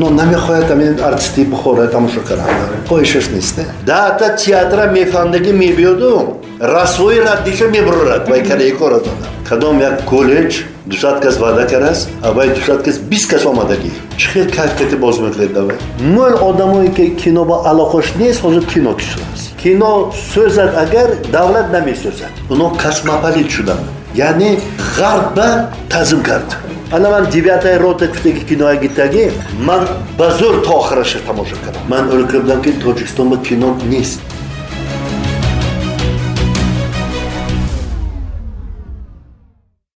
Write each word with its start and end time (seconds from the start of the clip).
но 0.00 0.10
намехоҳад 0.10 0.70
амин 0.70 0.92
артисти 1.08 1.44
бухора 1.44 1.86
тамошо 1.96 2.20
кардан 2.28 2.48
хоҳишаш 2.88 3.26
нест 3.34 3.56
даата 3.86 4.36
театра 4.44 4.84
мефаҳмдаги 4.98 5.52
мебиёду 5.64 6.12
расвои 6.60 7.18
раддиша 7.28 7.66
мебурад 7.68 8.28
вай 8.28 8.42
караи 8.48 8.72
кора 8.72 8.98
дода 9.06 9.26
кадом 9.48 9.80
як 9.80 10.04
коллеҷ 10.04 10.52
дусад 10.86 11.20
кас 11.20 11.36
ваъда 11.38 11.66
кардааст 11.66 12.08
авай 12.22 12.48
дусад 12.56 12.82
кас 12.82 12.98
бист 12.98 13.30
кас 13.30 13.44
омадаги 13.46 13.92
чӣ 14.16 14.26
хел 14.32 14.46
кайфияти 14.56 14.96
боз 14.96 15.18
мекунед 15.18 15.52
давай 15.52 15.76
мӯн 16.16 16.34
одамое 16.48 16.88
ки 16.96 17.04
кино 17.22 17.44
ба 17.44 17.56
алоқаш 17.70 18.06
нест 18.20 18.40
ҳозир 18.44 18.64
кино 18.72 18.94
кишодаст 19.00 19.56
кино 19.62 20.12
сӯзад 20.32 20.72
агар 20.84 21.08
давлат 21.32 21.66
намесӯзад 21.76 22.32
оно 22.52 22.66
касмапалид 22.82 23.50
шуданд 23.50 23.84
яъне 24.14 24.58
ғарб 24.96 25.38
тазим 25.88 26.22
кард. 26.22 26.56
Ана 26.92 27.10
ман 27.10 27.30
девятая 27.30 27.78
рота 27.78 28.08
чутаги 28.08 28.44
киноя 28.44 28.76
гитаги 28.76 29.30
ман 29.58 29.88
ба 30.18 30.30
зӯр 30.38 30.64
то 30.64 30.78
охираша 30.78 31.18
тамоша 31.26 31.56
кардам. 31.64 31.82
Ман 31.88 32.10
ӯро 32.10 32.26
кардам 32.30 32.62
ки 32.62 32.72
тоҷикистон 32.72 33.28
ба 33.28 33.38
кино 33.38 33.76
нест 33.86 34.20